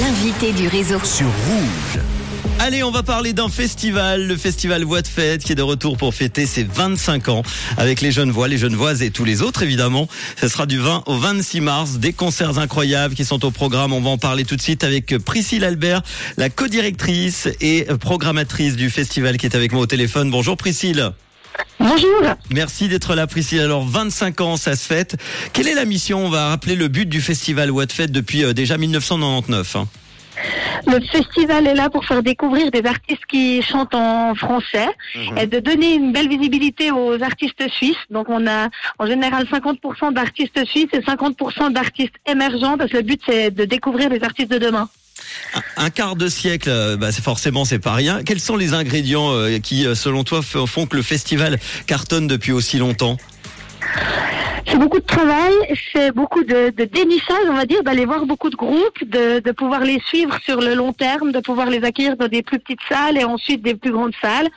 [0.00, 0.98] L'invité du réseau.
[1.04, 2.02] sur Rouge.
[2.58, 5.96] Allez, on va parler d'un festival, le festival Voix de Fête, qui est de retour
[5.96, 7.42] pour fêter ses 25 ans
[7.76, 10.08] avec les jeunes voix, les jeunes voix et tous les autres évidemment.
[10.40, 13.92] Ce sera du 20 au 26 mars, des concerts incroyables qui sont au programme.
[13.92, 16.02] On va en parler tout de suite avec Priscille Albert,
[16.36, 20.30] la co-directrice et programmatrice du festival qui est avec moi au téléphone.
[20.30, 21.12] Bonjour Priscille.
[21.84, 22.22] Bonjour.
[22.50, 23.60] Merci d'être là Priscille.
[23.60, 25.16] Alors 25 ans, ça se fête.
[25.52, 26.24] Quelle est la mission?
[26.24, 29.76] On va rappeler le but du festival de Fête depuis euh, déjà 1999.
[29.76, 29.86] hein.
[30.86, 34.88] Le festival est là pour faire découvrir des artistes qui chantent en français
[35.36, 37.96] et de donner une belle visibilité aux artistes suisses.
[38.10, 43.02] Donc on a en général 50% d'artistes suisses et 50% d'artistes émergents parce que le
[43.02, 44.88] but c'est de découvrir les artistes de demain.
[45.76, 48.22] Un quart de siècle, euh, bah, forcément c'est pas rien.
[48.24, 52.52] Quels sont les ingrédients euh, qui, euh, selon toi, font que le festival cartonne depuis
[52.52, 53.18] aussi longtemps?
[54.66, 55.52] C'est beaucoup de travail,
[55.92, 59.52] c'est beaucoup de, de dénichage, on va dire, d'aller voir beaucoup de groupes, de, de
[59.52, 62.80] pouvoir les suivre sur le long terme, de pouvoir les accueillir dans des plus petites
[62.88, 64.48] salles et ensuite des plus grandes salles.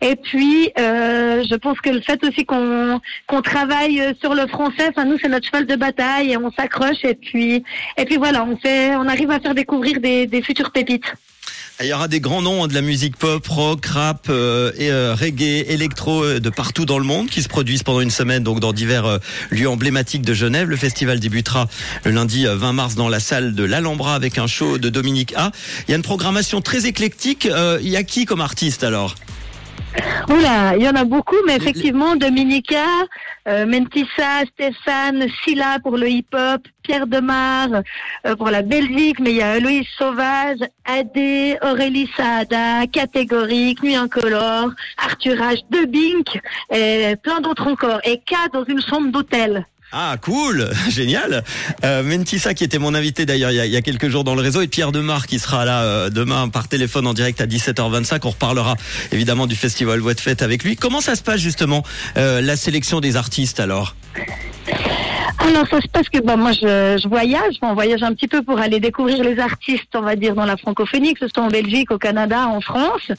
[0.00, 4.88] Et puis, euh, je pense que le fait aussi qu'on qu'on travaille sur le français,
[4.90, 7.64] enfin nous c'est notre cheval de bataille et on s'accroche et puis
[7.96, 11.14] et puis voilà, on fait, on arrive à faire découvrir des, des futures pépites.
[11.80, 14.90] Il y aura des grands noms hein, de la musique pop, rock, rap euh, et
[14.90, 18.42] euh, reggae, électro euh, de partout dans le monde qui se produisent pendant une semaine
[18.42, 19.20] donc dans divers
[19.50, 20.68] lieux emblématiques de Genève.
[20.68, 21.68] Le festival débutera
[22.04, 25.34] le lundi euh, 20 mars dans la salle de l'Alhambra avec un show de Dominique
[25.36, 25.52] A.
[25.86, 27.48] Il y a une programmation très éclectique.
[27.80, 29.14] Il y a qui comme artiste alors?
[30.28, 32.84] Oula, il y en a beaucoup, mais effectivement, Dominica,
[33.48, 37.68] euh, Mentissa, Stéphane, Silla pour le hip-hop, Pierre Demar
[38.26, 43.96] euh, pour la Belgique, mais il y a Louise Sauvage, Adé, Aurélie Saada, Catégorique, Nuit
[43.96, 48.00] Incolore, Arthur H, De Bink, et plein d'autres encore.
[48.04, 49.66] Et K dans une chambre d'hôtel.
[49.90, 51.42] Ah cool, génial.
[51.82, 54.60] Euh, Mentissa qui était mon invité d'ailleurs il, y a- quelques jours dans le réseau
[54.60, 58.20] et Pierre Demar qui sera là euh, demain par téléphone en direct à 17h25.
[58.24, 58.76] On reparlera
[59.12, 60.76] évidemment du festival Voix de Fête avec lui.
[60.76, 61.82] Comment ça se passe justement
[62.18, 63.94] euh, la sélection des artistes alors?
[65.40, 68.42] Alors ça se passe que bah, moi je, je voyage, on voyage un petit peu
[68.42, 71.48] pour aller découvrir les artistes, on va dire dans la francophonie, que ce soit en
[71.48, 73.10] Belgique, au Canada, en France.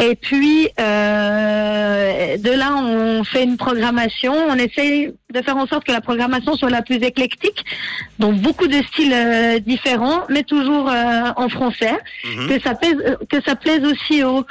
[0.00, 5.84] Et puis euh, de là on fait une programmation, on essaye de faire en sorte
[5.84, 7.64] que la programmation soit la plus éclectique,
[8.18, 11.96] donc beaucoup de styles euh, différents, mais toujours euh, en français,
[12.48, 14.44] que ça plaise, euh, que ça plaise aussi au,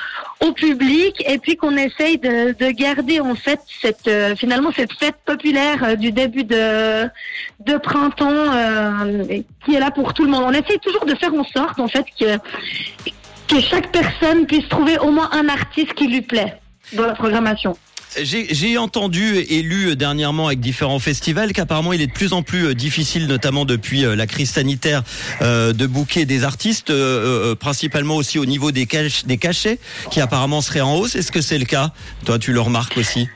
[0.45, 4.93] au public, et puis qu'on essaye de, de garder en fait cette euh, finalement cette
[4.93, 7.07] fête populaire euh, du début de
[7.65, 10.43] de printemps euh, qui est là pour tout le monde.
[10.45, 12.37] On essaye toujours de faire en sorte en fait que
[13.47, 16.53] que chaque personne puisse trouver au moins un artiste qui lui plaît
[16.93, 17.77] dans la programmation.
[18.19, 22.65] J'ai entendu et lu dernièrement avec différents festivals qu'apparemment il est de plus en plus
[22.65, 25.03] euh, difficile, notamment depuis euh, la crise sanitaire,
[25.43, 28.87] euh, de booker des artistes, euh, euh, principalement aussi au niveau des,
[29.25, 29.77] des cachets,
[30.09, 31.15] qui apparemment seraient en hausse.
[31.15, 31.91] Est-ce que c'est le cas?
[32.25, 33.27] Toi, tu le remarques aussi?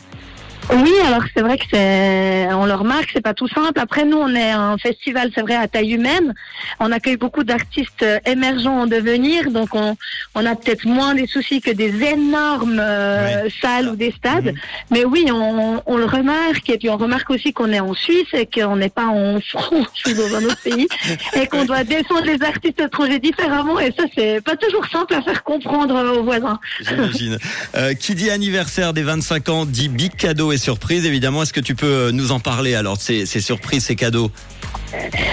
[0.72, 3.80] Oui, alors c'est vrai que c'est, on le remarque, c'est pas tout simple.
[3.80, 6.34] Après, nous, on est un festival, c'est vrai, à taille humaine.
[6.80, 9.98] On accueille beaucoup d'artistes euh, émergents en devenir, donc on,
[10.36, 14.46] on a peut-être moins des soucis que des énormes euh, salles ou des stades.
[14.46, 14.56] Mhm.
[14.92, 18.34] Mais oui, on, on le remarque, et puis on remarque aussi qu'on est en Suisse
[18.34, 20.88] et qu'on n'est pas en France ou dans un autre pays,
[21.36, 23.80] et qu'on doit descendre les artistes étrangers différemment.
[23.80, 26.60] Et ça, c'est pas toujours simple à faire comprendre aux voisins.
[26.82, 27.38] J'imagine.
[27.76, 31.06] Euh, qui dit anniversaire des 25 ans dit big cadeau et surprise.
[31.06, 34.32] Évidemment, est-ce que tu peux euh, nous en parler alors ces, ces surprises, ces cadeaux?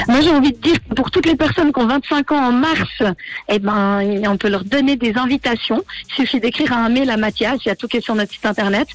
[0.08, 3.03] Moi, j'ai envie de dire pour toutes les personnes qui ont 25 ans en mars,
[3.48, 5.84] eh ben, on peut leur donner des invitations.
[6.09, 8.32] Il suffit d'écrire un mail à Mathias, il y a tout qui est sur notre
[8.32, 8.88] site internet.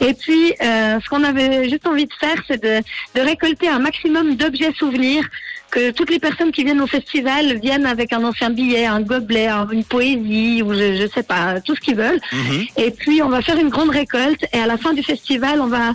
[0.00, 4.36] Et puis, euh, ce qu'on avait juste envie de faire, c'est de récolter un maximum
[4.36, 5.24] d'objets souvenirs
[5.72, 9.46] que toutes les personnes qui viennent au festival viennent avec un ancien billet, un gobelet,
[9.48, 12.20] un- une poésie ou je, je sais pas, tout ce qu'ils veulent.
[12.32, 12.66] Mhm.
[12.76, 15.66] Et puis on va faire une grande récolte et à la fin du festival, on
[15.66, 15.94] va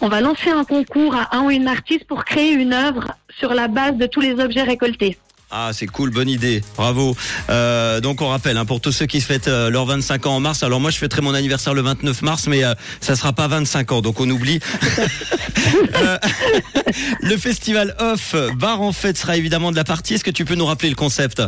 [0.00, 3.06] on va lancer un concours à un ou une artiste pour créer une œuvre
[3.38, 5.18] sur la base de tous les objets récoltés.
[5.50, 7.16] Ah, c'est cool, bonne idée, bravo.
[7.48, 10.36] Euh, donc on rappelle, hein, pour tous ceux qui se fêtent euh, leurs 25 ans
[10.36, 13.32] en mars, alors moi je fêterai mon anniversaire le 29 mars, mais euh, ça sera
[13.32, 14.60] pas 25 ans, donc on oublie.
[15.96, 16.18] Euh,
[17.20, 20.14] le festival Off, bar en fête sera évidemment de la partie.
[20.14, 21.42] Est-ce que tu peux nous rappeler le concept?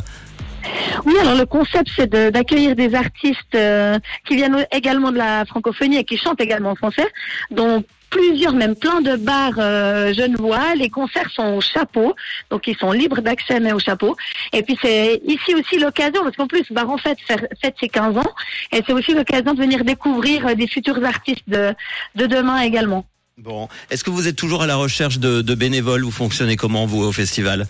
[1.07, 3.99] Oui, alors le concept c'est de- d'accueillir des artistes euh,
[4.29, 7.07] qui viennent également de la francophonie et qui chantent également en français,
[7.51, 10.75] dont plusieurs, même plein de bars euh, genevois.
[10.75, 12.15] Les concerts sont au chapeau,
[12.51, 14.17] donc ils sont libres d'accès mais au chapeau.
[14.53, 18.19] Et puis c'est ici aussi l'occasion, parce qu'en plus Bar en fête fête ses 15
[18.19, 18.33] ans,
[18.73, 21.73] et c'est aussi l'occasion de venir découvrir euh, des futurs artistes de,
[22.17, 23.05] de demain également.
[23.39, 26.03] Bon, est-ce que vous êtes toujours à la recherche de, de bénévoles?
[26.03, 27.67] Vous fonctionnez comment vous au festival?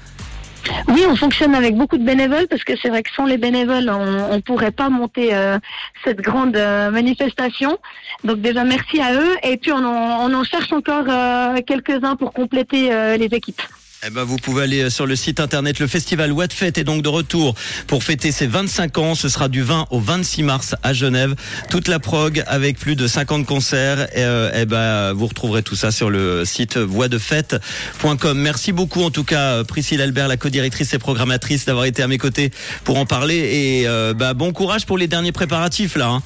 [0.89, 3.89] Oui, on fonctionne avec beaucoup de bénévoles parce que c'est vrai que sans les bénévoles,
[3.91, 5.59] on ne pourrait pas monter euh,
[6.05, 7.79] cette grande euh, manifestation.
[8.25, 9.37] Donc déjà, merci à eux.
[9.43, 13.63] Et puis, on en, cherche encore euh, quelques-uns pour compléter les équipes.
[14.07, 15.79] Eh ben, vous pouvez aller sur le site internet.
[15.79, 17.55] Le festival What Fête est donc de retour
[17.87, 19.15] pour fêter ses 25 ans.
[19.15, 21.35] Ce sera du 20 au 26 mars à Genève.
[21.69, 24.09] Toute la prog avec plus de 50 concerts.
[24.17, 28.39] Euh, eh ben, vous retrouverez tout ça sur le site voixdefête.com.
[28.39, 32.19] Merci beaucoup en tout cas Priscille Albert, la co-directrice et programmatrice, d'avoir été à mes
[32.19, 32.53] côtés
[32.85, 33.37] pour en parler.
[33.37, 36.09] Et euh, bah, bon courage pour les derniers préparatifs là.
[36.09, 36.23] Hein.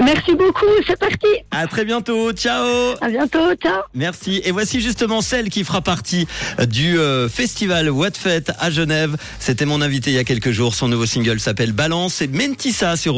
[0.00, 1.26] Merci beaucoup, c'est parti.
[1.50, 2.94] À très bientôt, ciao.
[3.00, 3.82] À bientôt, ciao.
[3.94, 4.40] Merci.
[4.44, 6.26] Et voici justement celle qui fera partie
[6.68, 9.16] du euh, festival What Fête à Genève.
[9.38, 10.74] C'était mon invité il y a quelques jours.
[10.74, 13.10] Son nouveau single s'appelle Balance et Mentissa sur